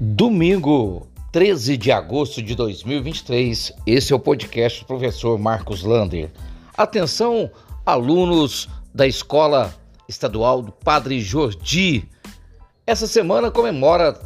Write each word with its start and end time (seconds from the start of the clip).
Domingo, 0.00 1.08
13 1.32 1.76
de 1.76 1.90
agosto 1.90 2.40
de 2.40 2.54
2023, 2.54 3.72
esse 3.84 4.12
é 4.12 4.16
o 4.16 4.20
podcast 4.20 4.78
do 4.78 4.86
professor 4.86 5.36
Marcos 5.36 5.82
Lander. 5.82 6.30
Atenção, 6.76 7.50
alunos 7.84 8.68
da 8.94 9.08
Escola 9.08 9.74
Estadual 10.08 10.62
do 10.62 10.70
Padre 10.70 11.20
Jordi. 11.20 12.08
Essa 12.86 13.08
semana 13.08 13.50
comemora 13.50 14.16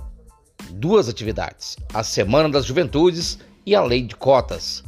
duas 0.72 1.08
atividades: 1.08 1.79
a 1.95 2.02
Semana 2.02 2.50
das 2.50 2.66
Juventudes 2.66 3.39
e 3.64 3.75
a 3.75 3.82
Lei 3.82 4.02
de 4.02 4.14
Cotas. 4.14 4.84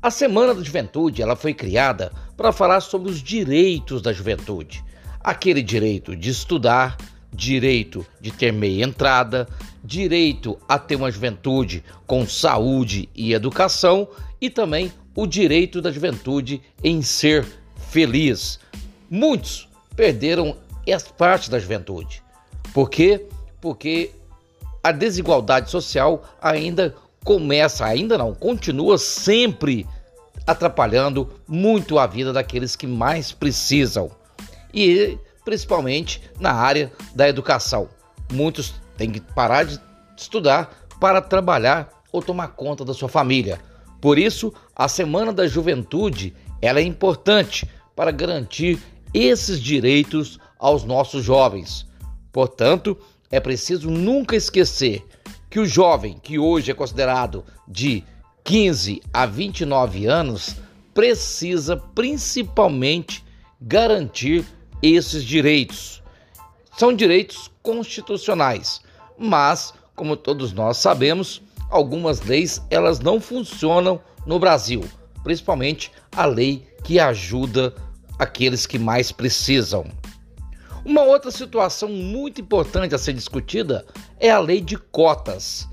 A 0.00 0.08
Semana 0.08 0.54
da 0.54 0.62
Juventude 0.62 1.20
ela 1.20 1.34
foi 1.34 1.52
criada 1.52 2.12
para 2.36 2.52
falar 2.52 2.80
sobre 2.80 3.10
os 3.10 3.20
direitos 3.20 4.00
da 4.00 4.12
juventude, 4.12 4.84
aquele 5.18 5.62
direito 5.62 6.14
de 6.14 6.30
estudar, 6.30 6.96
direito 7.32 8.06
de 8.20 8.30
ter 8.30 8.52
meia 8.52 8.84
entrada, 8.84 9.48
direito 9.82 10.58
a 10.68 10.78
ter 10.78 10.96
uma 10.96 11.10
juventude 11.10 11.84
com 12.06 12.26
saúde 12.26 13.08
e 13.14 13.32
educação 13.32 14.08
e 14.40 14.50
também 14.50 14.92
o 15.14 15.26
direito 15.26 15.80
da 15.80 15.90
juventude 15.90 16.62
em 16.82 17.02
ser 17.02 17.46
feliz. 17.90 18.58
Muitos 19.10 19.68
perderam 19.96 20.56
essa 20.86 21.10
parte 21.10 21.50
da 21.50 21.58
juventude. 21.58 22.22
Por 22.72 22.88
quê? 22.88 23.26
Porque 23.60 24.12
a 24.82 24.92
desigualdade 24.92 25.70
social 25.70 26.22
ainda 26.40 26.94
começa, 27.24 27.84
ainda 27.84 28.16
não, 28.16 28.34
continua 28.34 28.96
sempre 28.96 29.86
atrapalhando 30.46 31.28
muito 31.46 31.98
a 31.98 32.06
vida 32.06 32.32
daqueles 32.32 32.74
que 32.74 32.86
mais 32.86 33.32
precisam. 33.32 34.10
E 34.72 35.18
principalmente 35.48 36.20
na 36.38 36.52
área 36.52 36.92
da 37.14 37.26
educação. 37.26 37.88
Muitos 38.30 38.74
têm 38.98 39.10
que 39.10 39.18
parar 39.18 39.64
de 39.64 39.80
estudar 40.14 40.86
para 41.00 41.22
trabalhar 41.22 41.88
ou 42.12 42.20
tomar 42.20 42.48
conta 42.48 42.84
da 42.84 42.92
sua 42.92 43.08
família. 43.08 43.58
Por 43.98 44.18
isso, 44.18 44.52
a 44.76 44.86
Semana 44.88 45.32
da 45.32 45.48
Juventude 45.48 46.34
ela 46.60 46.80
é 46.80 46.82
importante 46.82 47.66
para 47.96 48.10
garantir 48.10 48.78
esses 49.14 49.58
direitos 49.58 50.38
aos 50.58 50.84
nossos 50.84 51.24
jovens. 51.24 51.86
Portanto, 52.30 52.98
é 53.30 53.40
preciso 53.40 53.90
nunca 53.90 54.36
esquecer 54.36 55.02
que 55.48 55.58
o 55.58 55.64
jovem, 55.64 56.18
que 56.22 56.38
hoje 56.38 56.70
é 56.70 56.74
considerado 56.74 57.42
de 57.66 58.04
15 58.44 59.00
a 59.14 59.24
29 59.24 60.04
anos, 60.04 60.56
precisa 60.92 61.74
principalmente 61.74 63.24
garantir 63.58 64.44
esses 64.82 65.24
direitos. 65.24 66.02
São 66.76 66.92
direitos 66.92 67.50
constitucionais, 67.62 68.80
mas, 69.18 69.74
como 69.94 70.16
todos 70.16 70.52
nós 70.52 70.76
sabemos, 70.76 71.42
algumas 71.70 72.20
leis 72.22 72.62
elas 72.70 73.00
não 73.00 73.20
funcionam 73.20 74.00
no 74.26 74.38
Brasil, 74.38 74.84
principalmente 75.22 75.90
a 76.12 76.24
lei 76.24 76.66
que 76.84 77.00
ajuda 77.00 77.74
aqueles 78.18 78.66
que 78.66 78.78
mais 78.78 79.12
precisam. 79.12 79.86
Uma 80.84 81.02
outra 81.02 81.30
situação 81.30 81.88
muito 81.88 82.40
importante 82.40 82.94
a 82.94 82.98
ser 82.98 83.12
discutida 83.12 83.84
é 84.18 84.30
a 84.30 84.38
lei 84.38 84.60
de 84.60 84.76
cotas. 84.76 85.68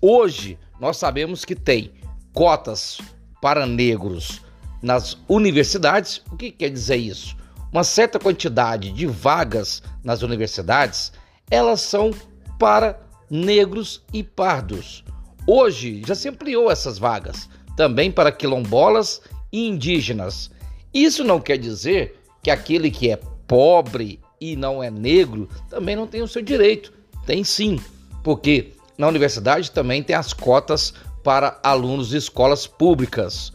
Hoje 0.00 0.58
nós 0.78 0.96
sabemos 0.96 1.44
que 1.44 1.54
tem 1.54 1.92
cotas 2.32 2.98
para 3.40 3.66
negros 3.66 4.40
nas 4.82 5.16
universidades. 5.28 6.22
O 6.30 6.36
que 6.36 6.50
quer 6.52 6.70
dizer 6.70 6.96
isso? 6.96 7.36
Uma 7.72 7.84
certa 7.84 8.18
quantidade 8.18 8.90
de 8.92 9.06
vagas 9.06 9.82
nas 10.02 10.22
universidades, 10.22 11.12
elas 11.50 11.80
são 11.80 12.10
para 12.58 13.00
negros 13.30 14.02
e 14.12 14.22
pardos. 14.22 15.04
Hoje 15.46 16.02
já 16.06 16.14
se 16.14 16.28
ampliou 16.28 16.70
essas 16.70 16.98
vagas, 16.98 17.48
também 17.76 18.10
para 18.10 18.32
quilombolas 18.32 19.22
e 19.52 19.68
indígenas. 19.68 20.50
Isso 20.92 21.22
não 21.22 21.40
quer 21.40 21.58
dizer 21.58 22.20
que 22.42 22.50
aquele 22.50 22.90
que 22.90 23.10
é 23.10 23.16
pobre 23.46 24.20
e 24.40 24.56
não 24.56 24.82
é 24.82 24.90
negro 24.90 25.48
também 25.68 25.94
não 25.94 26.06
tem 26.06 26.22
o 26.22 26.28
seu 26.28 26.42
direito. 26.42 26.92
Tem 27.26 27.44
sim, 27.44 27.80
porque 28.24 28.72
na 28.98 29.06
universidade 29.06 29.70
também 29.70 30.02
tem 30.02 30.16
as 30.16 30.32
cotas 30.32 30.92
para 31.22 31.58
alunos 31.62 32.08
de 32.08 32.16
escolas 32.16 32.66
públicas. 32.66 33.52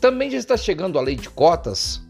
Também 0.00 0.30
já 0.30 0.38
está 0.38 0.56
chegando 0.56 0.98
a 0.98 1.02
lei 1.02 1.16
de 1.16 1.28
cotas 1.28 2.07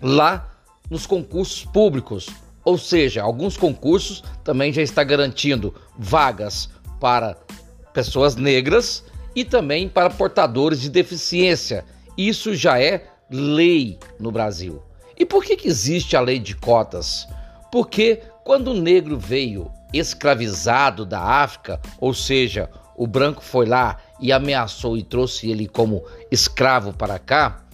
lá 0.00 0.50
nos 0.90 1.06
concursos 1.06 1.64
públicos. 1.64 2.28
Ou 2.64 2.76
seja, 2.76 3.22
alguns 3.22 3.56
concursos 3.56 4.22
também 4.42 4.72
já 4.72 4.82
está 4.82 5.04
garantindo 5.04 5.74
vagas 5.96 6.68
para 7.00 7.36
pessoas 7.92 8.36
negras 8.36 9.04
e 9.34 9.44
também 9.44 9.88
para 9.88 10.10
portadores 10.10 10.80
de 10.80 10.90
deficiência. 10.90 11.84
Isso 12.16 12.54
já 12.54 12.80
é 12.80 13.06
lei 13.30 13.98
no 14.18 14.32
Brasil. 14.32 14.82
E 15.18 15.24
por 15.24 15.44
que, 15.44 15.56
que 15.56 15.68
existe 15.68 16.16
a 16.16 16.20
lei 16.20 16.38
de 16.38 16.56
cotas? 16.56 17.26
Porque 17.70 18.22
quando 18.44 18.68
o 18.68 18.80
negro 18.80 19.18
veio 19.18 19.70
escravizado 19.92 21.06
da 21.06 21.20
África, 21.20 21.80
ou 22.00 22.12
seja, 22.12 22.68
o 22.96 23.06
branco 23.06 23.42
foi 23.42 23.66
lá 23.66 23.98
e 24.20 24.32
ameaçou 24.32 24.96
e 24.96 25.02
trouxe 25.02 25.50
ele 25.50 25.68
como 25.68 26.04
escravo 26.30 26.92
para 26.92 27.18
cá, 27.18 27.64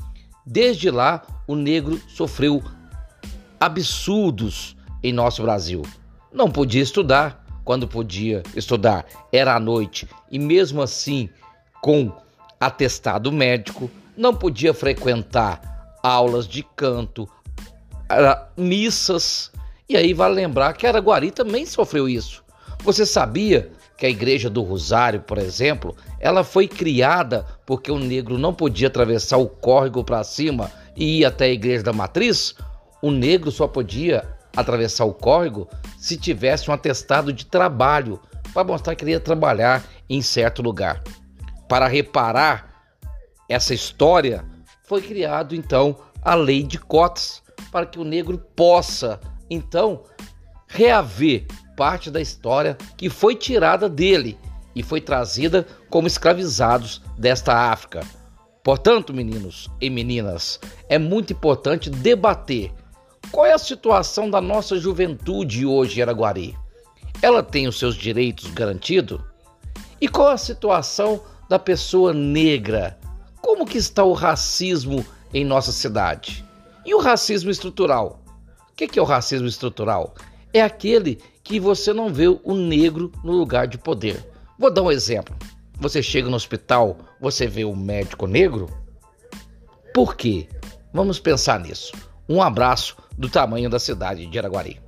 desde 0.45 0.91
lá 0.91 1.23
o 1.53 1.57
negro 1.57 2.01
sofreu 2.09 2.63
absurdos 3.61 4.77
em 5.03 5.13
nosso 5.13 5.43
Brasil. 5.43 5.83
Não 6.33 6.51
podia 6.51 6.83
estudar, 6.83 7.45
quando 7.65 7.87
podia 7.87 8.43
estudar 8.57 9.05
era 9.31 9.55
à 9.55 9.61
noite 9.61 10.09
e 10.31 10.39
mesmo 10.39 10.83
assim 10.83 11.29
com 11.81 12.11
atestado 12.59 13.31
médico, 13.31 13.91
não 14.17 14.35
podia 14.35 14.73
frequentar 14.73 15.99
aulas 16.03 16.49
de 16.49 16.63
canto, 16.63 17.29
missas. 18.57 19.53
E 19.89 19.97
aí 19.97 20.15
vale 20.15 20.35
lembrar 20.35 20.73
que 20.73 20.87
Araguari 20.87 21.31
também 21.31 21.67
sofreu 21.67 22.09
isso. 22.09 22.43
Você 22.83 23.05
sabia 23.05 23.71
que 23.97 24.07
a 24.07 24.11
igreja 24.11 24.49
do 24.49 24.63
Rosário, 24.63 25.21
por 25.21 25.39
exemplo, 25.39 25.95
ela 26.19 26.43
foi 26.43 26.67
criada 26.67 27.47
porque 27.67 27.93
o 27.93 27.99
negro 27.99 28.39
não 28.39 28.55
podia 28.55 28.89
atravessar 28.89 29.37
o 29.37 29.49
córrego 29.49 30.03
para 30.03 30.25
cima 30.25 30.71
e 30.97 31.21
ir 31.21 31.25
até 31.25 31.47
a 31.47 31.53
igreja 31.53 31.83
da 31.83 31.93
matriz? 31.93 32.55
O 33.01 33.11
negro 33.11 33.51
só 33.51 33.67
podia 33.67 34.29
atravessar 34.57 35.05
o 35.05 35.15
córrego 35.15 35.69
se 35.99 36.17
tivesse 36.17 36.71
um 36.71 36.75
atestado 36.75 37.33
de 37.33 37.47
trabalho 37.47 38.21
para 38.53 38.65
mostrar 38.65 38.95
que 38.95 39.05
ele 39.05 39.13
ia 39.13 39.21
trabalhar 39.21 39.83
em 40.09 40.21
certo 40.21 40.63
lugar. 40.63 41.03
Para 41.69 41.89
reparar 41.89 42.73
essa 43.49 43.73
história, 43.73 44.45
foi 44.85 45.01
criado 45.01 45.55
então 45.55 45.97
a 46.23 46.35
lei 46.35 46.63
de 46.63 46.79
cotas 46.79 47.43
para 47.71 47.87
que 47.87 47.99
o 47.99 48.05
negro 48.05 48.39
possa 48.55 49.19
então 49.49 50.05
reaver 50.69 51.47
parte 51.77 52.11
da 52.11 52.21
história 52.21 52.77
que 52.97 53.09
foi 53.09 53.35
tirada 53.35 53.89
dele 53.89 54.39
e 54.75 54.83
foi 54.83 55.01
trazida 55.01 55.67
como 55.91 56.07
escravizados 56.07 57.03
desta 57.19 57.71
África. 57.71 58.01
Portanto, 58.63 59.13
meninos 59.13 59.69
e 59.81 59.91
meninas, 59.91 60.61
é 60.89 60.99
muito 60.99 61.33
importante 61.33 61.91
debater 61.91 62.73
qual 63.31 63.47
é 63.47 63.53
a 63.53 63.59
situação 63.59 64.31
da 64.31 64.41
nossa 64.41 64.79
juventude 64.79 65.67
hoje 65.67 65.99
em 65.99 66.03
Araguari. 66.03 66.57
Ela 67.21 67.43
tem 67.43 67.67
os 67.67 67.79
seus 67.79 67.95
direitos 67.95 68.51
garantidos? 68.51 69.21
E 70.01 70.09
qual 70.09 70.31
é 70.31 70.35
a 70.35 70.39
situação 70.39 71.23
da 71.49 71.59
pessoa 71.59 72.13
negra? 72.13 72.99
Como 73.41 73.67
que 73.67 73.79
está 73.79 74.05
o 74.05 74.13
racismo 74.13 75.05
em 75.33 75.45
nossa 75.45 75.73
cidade? 75.73 76.45
E 76.85 76.95
o 76.95 77.01
racismo 77.01 77.51
estrutural? 77.51 78.23
O 78.71 78.75
que 78.75 78.99
é 78.99 79.03
o 79.03 79.07
racismo 79.07 79.47
estrutural? 79.47 80.15
É 80.53 80.61
aquele 80.61 81.19
que 81.43 81.59
você 81.59 81.93
não 81.93 82.13
vê 82.13 82.29
o 82.29 82.55
negro 82.55 83.11
no 83.25 83.33
lugar 83.33 83.67
de 83.67 83.79
poder. 83.79 84.25
Vou 84.59 84.71
dar 84.71 84.83
um 84.83 84.91
exemplo. 84.91 85.35
Você 85.79 86.03
chega 86.03 86.29
no 86.29 86.37
hospital, 86.37 86.99
você 87.21 87.47
vê 87.47 87.65
o 87.65 87.75
médico 87.75 88.27
negro? 88.27 88.69
Por 89.93 90.17
quê? 90.17 90.49
Vamos 90.93 91.19
pensar 91.19 91.59
nisso. 91.59 91.93
Um 92.29 92.41
abraço 92.41 92.97
do 93.19 93.29
tamanho 93.29 93.69
da 93.69 93.79
cidade 93.79 94.27
de 94.27 94.39
Araguari. 94.39 94.81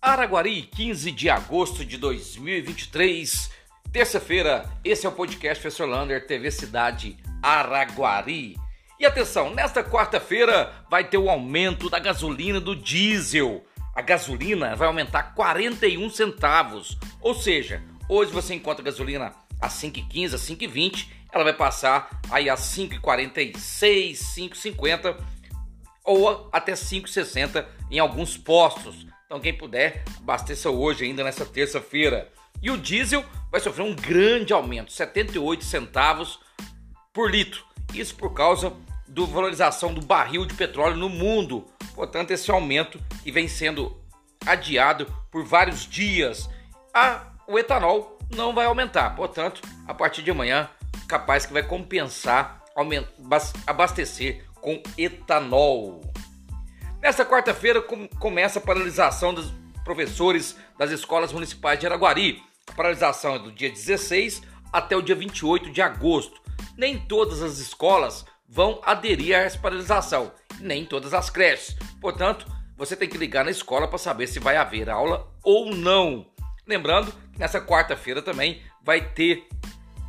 Araguari, 0.00 0.62
15 0.62 1.10
de 1.10 1.30
agosto 1.30 1.84
de 1.84 1.96
2023, 1.96 3.50
terça-feira. 3.90 4.68
Esse 4.84 5.06
é 5.06 5.08
o 5.08 5.12
podcast 5.12 5.60
Professor 5.60 5.88
Lander, 5.88 6.26
TV 6.26 6.50
Cidade 6.50 7.16
Araguari. 7.42 8.56
E 9.02 9.04
atenção, 9.04 9.52
nesta 9.52 9.82
quarta-feira 9.82 10.72
vai 10.88 11.02
ter 11.02 11.18
o 11.18 11.28
aumento 11.28 11.90
da 11.90 11.98
gasolina 11.98 12.60
do 12.60 12.76
diesel. 12.76 13.66
A 13.96 14.00
gasolina 14.00 14.76
vai 14.76 14.86
aumentar 14.86 15.34
41 15.34 16.08
centavos. 16.08 16.96
Ou 17.20 17.34
seja, 17.34 17.82
hoje 18.08 18.30
você 18.30 18.54
encontra 18.54 18.84
gasolina 18.84 19.32
a 19.60 19.66
5,15, 19.66 20.34
a 20.34 20.38
5,20, 20.38 21.08
ela 21.32 21.42
vai 21.42 21.52
passar 21.52 22.20
aí 22.30 22.48
às 22.48 22.60
5h46, 22.60 24.12
5h50 24.12 25.16
ou 26.04 26.48
até 26.52 26.74
5,60 26.74 27.66
em 27.90 27.98
alguns 27.98 28.36
postos. 28.36 29.04
Então 29.26 29.40
quem 29.40 29.52
puder, 29.52 30.04
abasteça 30.18 30.70
hoje 30.70 31.04
ainda 31.04 31.24
nessa 31.24 31.44
terça-feira. 31.44 32.30
E 32.62 32.70
o 32.70 32.78
diesel 32.78 33.24
vai 33.50 33.60
sofrer 33.60 33.82
um 33.82 33.96
grande 33.96 34.52
aumento, 34.52 34.92
78 34.92 35.64
centavos 35.64 36.38
por 37.12 37.28
litro. 37.28 37.64
Isso 37.92 38.14
por 38.14 38.32
causa 38.32 38.72
da 39.12 39.24
valorização 39.26 39.92
do 39.92 40.00
barril 40.00 40.46
de 40.46 40.54
petróleo 40.54 40.96
no 40.96 41.08
mundo. 41.08 41.66
Portanto, 41.94 42.30
esse 42.30 42.50
aumento 42.50 42.98
que 43.22 43.30
vem 43.30 43.46
sendo 43.46 44.00
adiado 44.46 45.06
por 45.30 45.44
vários 45.44 45.86
dias. 45.86 46.48
A, 46.94 47.26
o 47.46 47.58
etanol 47.58 48.18
não 48.34 48.54
vai 48.54 48.64
aumentar. 48.64 49.14
Portanto, 49.14 49.60
a 49.86 49.92
partir 49.92 50.22
de 50.22 50.30
amanhã, 50.30 50.68
capaz 51.06 51.44
que 51.44 51.52
vai 51.52 51.62
compensar 51.62 52.62
abastecer 53.66 54.46
com 54.54 54.82
etanol. 54.96 56.00
Nesta 57.02 57.24
quarta-feira 57.26 57.82
com, 57.82 58.08
começa 58.08 58.58
a 58.58 58.62
paralisação 58.62 59.34
dos 59.34 59.52
professores 59.84 60.56
das 60.78 60.90
escolas 60.90 61.32
municipais 61.32 61.78
de 61.78 61.86
Araguari. 61.86 62.42
A 62.66 62.72
paralisação 62.72 63.34
é 63.34 63.38
do 63.38 63.52
dia 63.52 63.68
16 63.68 64.42
até 64.72 64.96
o 64.96 65.02
dia 65.02 65.14
28 65.14 65.70
de 65.70 65.82
agosto. 65.82 66.40
Nem 66.78 66.98
todas 66.98 67.42
as 67.42 67.58
escolas 67.58 68.24
vão 68.52 68.82
aderir 68.84 69.34
a 69.34 69.40
essa 69.40 69.58
paralisação, 69.58 70.30
nem 70.60 70.84
todas 70.84 71.14
as 71.14 71.30
creches. 71.30 71.74
Portanto, 72.02 72.46
você 72.76 72.94
tem 72.94 73.08
que 73.08 73.16
ligar 73.16 73.46
na 73.46 73.50
escola 73.50 73.88
para 73.88 73.96
saber 73.96 74.26
se 74.26 74.38
vai 74.38 74.58
haver 74.58 74.90
aula 74.90 75.26
ou 75.42 75.74
não. 75.74 76.26
Lembrando 76.66 77.10
que 77.32 77.38
nessa 77.38 77.62
quarta-feira 77.62 78.20
também 78.20 78.62
vai 78.84 79.00
ter 79.00 79.48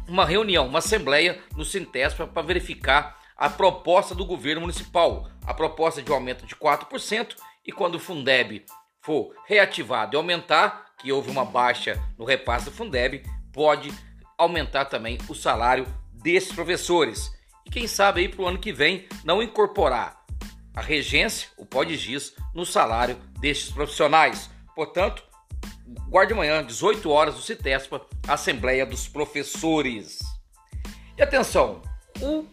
uma 0.10 0.26
reunião, 0.26 0.68
uma 0.68 0.80
assembleia 0.80 1.42
no 1.56 1.64
Sintespa 1.64 2.28
para 2.28 2.46
verificar 2.46 3.18
a 3.38 3.50
proposta 3.50 4.14
do 4.14 4.26
governo 4.26 4.60
municipal, 4.60 5.30
a 5.48 5.54
proposta 5.54 6.02
de 6.02 6.12
aumento 6.12 6.46
de 6.46 6.54
4%, 6.54 7.38
e 7.66 7.72
quando 7.72 7.96
o 7.96 8.00
Fundeb 8.00 8.66
for 9.02 9.34
reativado 9.48 10.16
e 10.16 10.18
aumentar, 10.18 10.92
que 11.00 11.14
houve 11.14 11.32
uma 11.32 11.46
baixa 11.46 11.98
no 12.18 12.26
repasse 12.26 12.66
do 12.66 12.72
Fundeb, 12.72 13.24
pode 13.54 13.90
aumentar 14.38 14.84
também 14.86 15.18
o 15.30 15.34
salário 15.34 15.88
desses 16.12 16.52
professores. 16.52 17.32
E 17.66 17.70
quem 17.70 17.88
sabe 17.88 18.22
aí 18.22 18.30
para 18.30 18.42
o 18.42 18.48
ano 18.48 18.60
que 18.60 18.74
vem 18.74 19.08
não 19.24 19.42
incorporar 19.42 20.24
a 20.76 20.82
regência, 20.82 21.50
o 21.56 21.66
PODGIS, 21.66 22.34
no 22.54 22.66
salário 22.66 23.16
destes 23.40 23.72
profissionais. 23.72 24.50
Portanto, 24.76 25.24
guarde 26.10 26.34
amanhã, 26.34 26.64
18 26.64 27.10
horas, 27.10 27.36
do 27.36 27.42
Citespa, 27.42 28.06
Assembleia 28.28 28.86
dos 28.86 29.08
Professores. 29.08 30.20
E 31.18 31.22
atenção, 31.22 31.82
o 32.20 32.46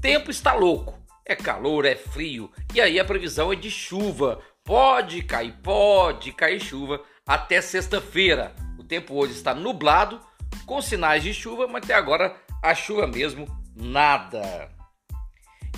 tempo 0.00 0.30
está 0.30 0.54
louco. 0.54 0.96
É 1.28 1.34
calor, 1.34 1.84
é 1.84 1.96
frio, 1.96 2.50
e 2.72 2.80
aí 2.80 3.00
a 3.00 3.04
previsão 3.04 3.52
é 3.52 3.56
de 3.56 3.70
chuva. 3.70 4.40
Pode 4.64 5.22
cair, 5.22 5.52
pode 5.62 6.32
cair 6.32 6.60
chuva 6.60 7.02
até 7.26 7.60
sexta-feira. 7.60 8.54
O 8.78 8.84
tempo 8.84 9.14
hoje 9.14 9.32
está 9.32 9.52
nublado, 9.52 10.20
com 10.64 10.80
sinais 10.80 11.22
de 11.22 11.34
chuva, 11.34 11.66
mas 11.66 11.82
até 11.82 11.94
agora 11.94 12.36
a 12.62 12.74
chuva 12.74 13.06
mesmo 13.06 13.46
nada. 13.76 14.70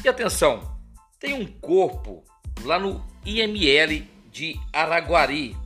E 0.05 0.09
atenção, 0.09 0.79
tem 1.19 1.35
um 1.35 1.47
corpo 1.47 2.25
lá 2.63 2.79
no 2.79 3.05
IML 3.25 4.07
de 4.31 4.59
Araguari. 4.73 5.57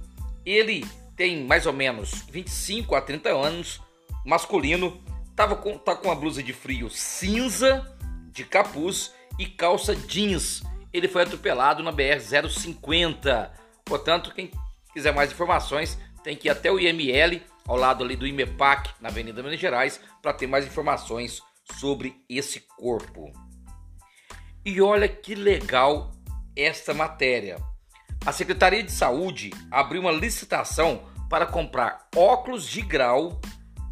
Ele 0.44 0.84
tem 1.14 1.44
mais 1.44 1.67
ou 1.67 1.73
menos 1.73 2.25
25 2.31 2.94
a 2.94 3.02
30 3.02 3.29
anos, 3.29 3.81
masculino, 4.25 5.00
tava 5.37 5.55
com, 5.56 5.76
tá 5.76 5.94
com 5.94 6.08
uma 6.08 6.14
blusa 6.14 6.43
de 6.43 6.52
frio 6.52 6.88
cinza, 6.88 7.87
de 8.31 8.44
capuz 8.44 9.12
e 9.38 9.46
calça 9.46 9.94
jeans. 9.94 10.62
Ele 10.93 11.08
foi 11.08 11.23
atropelado 11.23 11.82
na 11.82 11.93
BR 11.93 12.19
050. 12.20 13.52
Portanto, 13.84 14.32
quem 14.34 14.50
quiser 14.93 15.14
mais 15.14 15.31
informações 15.31 15.99
tem 16.25 16.37
que 16.37 16.49
ir 16.49 16.50
até 16.50 16.70
o 16.70 16.79
IML, 16.79 17.43
ao 17.67 17.76
lado 17.76 18.02
ali 18.02 18.17
do 18.17 18.26
IMEPAC, 18.26 18.90
na 19.00 19.08
Avenida 19.08 19.43
Minas 19.43 19.61
Gerais, 19.61 20.00
para 20.20 20.32
ter 20.32 20.46
mais 20.46 20.67
informações 20.67 21.43
sobre 21.78 22.16
esse 22.28 22.60
corpo. 22.60 23.32
E 24.64 24.80
olha 24.80 25.08
que 25.08 25.34
legal 25.34 26.12
esta 26.56 26.94
matéria. 26.94 27.56
A 28.24 28.30
Secretaria 28.30 28.82
de 28.82 28.92
Saúde 28.92 29.50
abriu 29.70 30.02
uma 30.02 30.12
licitação 30.12 31.04
para 31.28 31.46
comprar 31.46 32.06
óculos 32.14 32.69
de 32.69 32.82
grau 32.82 33.40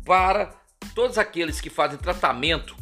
para 0.04 0.54
todos 0.94 1.18
aqueles 1.18 1.60
que 1.60 1.70
fazem 1.70 1.98
tratamento 1.98 2.76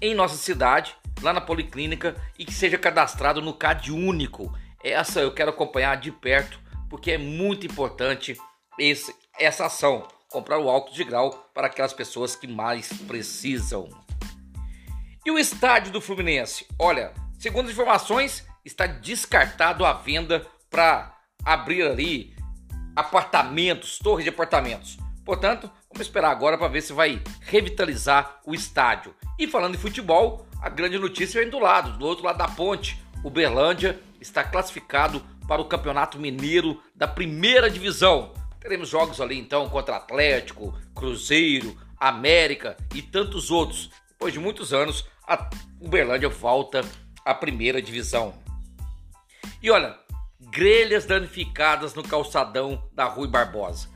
em 0.00 0.14
nossa 0.14 0.36
cidade, 0.36 0.96
lá 1.22 1.32
na 1.32 1.40
Policlínica, 1.40 2.16
e 2.38 2.44
que 2.44 2.52
seja 2.52 2.76
cadastrado 2.76 3.40
no 3.40 3.54
CAD 3.54 3.92
único. 3.92 4.52
Essa 4.82 5.20
eu 5.20 5.32
quero 5.32 5.50
acompanhar 5.50 5.96
de 5.96 6.10
perto, 6.10 6.58
porque 6.90 7.12
é 7.12 7.18
muito 7.18 7.66
importante 7.66 8.36
esse, 8.78 9.14
essa 9.38 9.66
ação. 9.66 10.08
Comprar 10.28 10.58
o 10.58 10.66
óculos 10.66 10.96
de 10.96 11.04
grau 11.04 11.30
para 11.54 11.68
aquelas 11.68 11.92
pessoas 11.92 12.34
que 12.34 12.48
mais 12.48 12.92
precisam. 13.06 13.88
E 15.26 15.30
o 15.30 15.38
estádio 15.38 15.90
do 15.90 16.02
Fluminense? 16.02 16.66
Olha, 16.78 17.14
segundo 17.38 17.64
as 17.64 17.72
informações, 17.72 18.46
está 18.62 18.86
descartado 18.86 19.82
a 19.82 19.94
venda 19.94 20.46
para 20.68 21.16
abrir 21.42 21.82
ali 21.82 22.36
apartamentos, 22.94 23.98
torres 23.98 24.24
de 24.24 24.28
apartamentos. 24.28 24.98
Portanto, 25.24 25.70
vamos 25.90 26.06
esperar 26.06 26.30
agora 26.30 26.58
para 26.58 26.68
ver 26.68 26.82
se 26.82 26.92
vai 26.92 27.22
revitalizar 27.40 28.38
o 28.44 28.54
estádio. 28.54 29.14
E 29.38 29.48
falando 29.48 29.76
em 29.76 29.78
futebol, 29.78 30.46
a 30.60 30.68
grande 30.68 30.98
notícia 30.98 31.40
vem 31.40 31.48
do 31.48 31.58
lado, 31.58 31.96
do 31.98 32.04
outro 32.04 32.22
lado 32.22 32.36
da 32.36 32.48
ponte. 32.48 33.02
O 33.24 33.30
Berlândia 33.30 33.98
está 34.20 34.44
classificado 34.44 35.24
para 35.48 35.62
o 35.62 35.64
Campeonato 35.64 36.18
Mineiro 36.18 36.82
da 36.94 37.08
primeira 37.08 37.70
divisão. 37.70 38.34
Teremos 38.60 38.90
jogos 38.90 39.22
ali 39.22 39.38
então 39.38 39.70
contra 39.70 39.96
Atlético, 39.96 40.78
Cruzeiro, 40.94 41.74
América 41.98 42.76
e 42.94 43.00
tantos 43.00 43.50
outros. 43.50 43.88
Depois 44.10 44.32
de 44.34 44.38
muitos 44.38 44.72
anos, 44.72 45.06
a 45.26 45.48
Uberlândia 45.80 46.28
volta 46.28 46.84
à 47.24 47.34
primeira 47.34 47.80
divisão. 47.80 48.34
E 49.62 49.70
olha, 49.70 49.96
grelhas 50.50 51.06
danificadas 51.06 51.94
no 51.94 52.02
calçadão 52.02 52.82
da 52.92 53.04
Rui 53.04 53.28
Barbosa. 53.28 53.88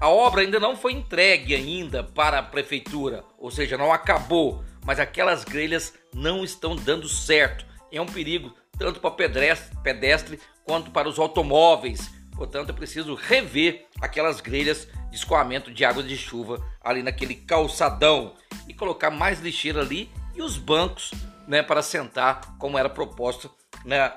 A 0.00 0.08
obra 0.08 0.42
ainda 0.42 0.60
não 0.60 0.76
foi 0.76 0.92
entregue 0.92 1.54
ainda 1.54 2.02
para 2.02 2.38
a 2.38 2.42
prefeitura, 2.42 3.24
ou 3.38 3.50
seja, 3.50 3.78
não 3.78 3.92
acabou, 3.92 4.62
mas 4.84 5.00
aquelas 5.00 5.44
grelhas 5.44 5.94
não 6.12 6.44
estão 6.44 6.76
dando 6.76 7.08
certo. 7.08 7.64
É 7.90 8.00
um 8.00 8.06
perigo 8.06 8.54
tanto 8.78 9.00
para 9.00 9.10
pedestre, 9.12 9.76
pedestre 9.82 10.40
quanto 10.64 10.90
para 10.90 11.08
os 11.08 11.18
automóveis. 11.18 12.10
Portanto, 12.32 12.70
é 12.70 12.72
preciso 12.72 13.14
rever 13.14 13.86
aquelas 14.00 14.40
grelhas 14.40 14.88
de 15.08 15.16
escoamento 15.16 15.72
de 15.72 15.84
água 15.84 16.02
de 16.02 16.16
chuva 16.16 16.62
ali 16.82 17.02
naquele 17.02 17.36
calçadão 17.36 18.34
e 18.68 18.74
colocar 18.74 19.10
mais 19.10 19.40
lixeira 19.40 19.80
ali 19.80 20.10
e 20.34 20.42
os 20.42 20.56
bancos 20.56 21.10
né, 21.46 21.62
para 21.62 21.82
sentar, 21.82 22.56
como 22.58 22.78
era 22.78 22.88
proposto 22.88 23.50
né, 23.84 24.12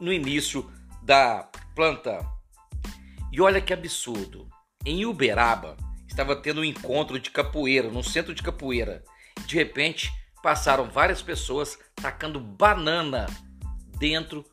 no 0.00 0.12
início 0.12 0.70
da 1.02 1.48
planta. 1.74 2.26
E 3.32 3.40
olha 3.40 3.60
que 3.60 3.72
absurdo! 3.72 4.48
Em 4.84 5.06
Uberaba 5.06 5.76
estava 6.06 6.36
tendo 6.36 6.60
um 6.60 6.64
encontro 6.64 7.18
de 7.18 7.30
capoeira, 7.30 7.88
no 7.88 8.02
centro 8.02 8.34
de 8.34 8.42
capoeira. 8.42 9.02
De 9.46 9.56
repente, 9.56 10.12
passaram 10.42 10.90
várias 10.90 11.22
pessoas 11.22 11.78
tacando 11.96 12.38
banana 12.38 13.26
dentro 13.98 14.44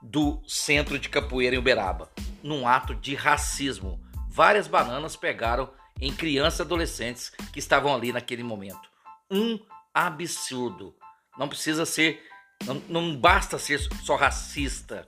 do 0.00 0.42
centro 0.46 0.98
de 0.98 1.08
capoeira 1.08 1.56
em 1.56 1.58
Uberaba, 1.58 2.10
num 2.42 2.66
ato 2.66 2.94
de 2.94 3.14
racismo. 3.14 4.00
Várias 4.28 4.66
bananas 4.66 5.16
pegaram 5.16 5.70
em 6.00 6.12
crianças 6.12 6.60
e 6.60 6.62
adolescentes 6.62 7.30
que 7.52 7.58
estavam 7.58 7.94
ali 7.94 8.12
naquele 8.12 8.42
momento. 8.42 8.90
Um 9.30 9.58
absurdo. 9.94 10.94
Não 11.38 11.48
precisa 11.48 11.86
ser, 11.86 12.22
não, 12.64 12.74
não 12.88 13.16
basta 13.16 13.58
ser 13.58 13.78
só 14.04 14.16
racista, 14.16 15.06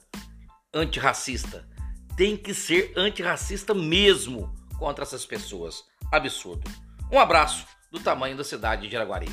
antirracista. 0.73 1.69
Tem 2.17 2.37
que 2.37 2.55
ser 2.55 2.93
antirracista 2.97 3.75
mesmo 3.75 4.53
contra 4.79 5.05
essas 5.05 5.27
pessoas. 5.27 5.85
Absurdo. 6.13 6.71
Um 7.11 7.19
abraço 7.19 7.67
do 7.91 8.01
tamanho 8.01 8.37
da 8.37 8.45
cidade 8.45 8.89
de 8.89 8.97
Araguari. 8.97 9.29